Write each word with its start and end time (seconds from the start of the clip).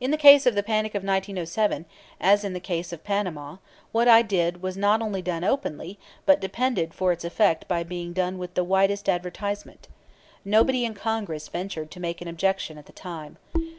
In 0.00 0.12
the 0.12 0.16
case 0.16 0.46
of 0.46 0.54
the 0.54 0.62
panic 0.62 0.94
of 0.94 1.04
1907 1.04 1.84
(as 2.22 2.42
in 2.42 2.54
the 2.54 2.58
case 2.58 2.90
of 2.90 3.04
Panama), 3.04 3.58
what 3.92 4.08
I 4.08 4.22
did 4.22 4.62
was 4.62 4.78
not 4.78 5.02
only 5.02 5.20
done 5.20 5.44
openly, 5.44 5.98
but 6.24 6.40
depended 6.40 6.94
for 6.94 7.12
its 7.12 7.22
effect 7.22 7.64
upon 7.64 7.84
being 7.84 8.14
done 8.14 8.28
and 8.28 8.38
with 8.38 8.54
the 8.54 8.64
widest 8.64 9.10
advertisement. 9.10 9.88
Nobody 10.42 10.86
in 10.86 10.94
Congress 10.94 11.48
ventured 11.48 11.90
to 11.90 12.00
make 12.00 12.22
an 12.22 12.28
objection 12.28 12.78
at 12.78 12.86
the 12.86 12.92
time. 12.94 13.36